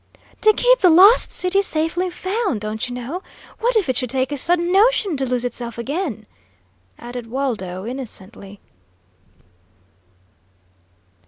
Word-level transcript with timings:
"To 0.41 0.51
keep 0.51 0.79
the 0.79 0.89
Lost 0.89 1.31
City 1.31 1.61
safely 1.61 2.09
found, 2.09 2.61
don't 2.61 2.89
you 2.89 2.95
know? 2.95 3.21
What 3.59 3.75
if 3.75 3.87
it 3.87 3.95
should 3.97 4.09
take 4.09 4.31
a 4.31 4.35
sudden 4.39 4.71
notion 4.71 5.15
to 5.17 5.27
lose 5.27 5.45
itself 5.45 5.77
again?" 5.77 6.25
added 6.97 7.27
Waldo, 7.29 7.85
innocently. 7.85 8.59